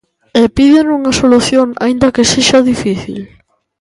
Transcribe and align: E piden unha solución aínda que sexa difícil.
E 0.41 0.43
piden 0.57 0.87
unha 0.97 1.13
solución 1.21 1.67
aínda 1.85 2.13
que 2.15 2.29
sexa 2.31 2.59
difícil. 2.71 3.21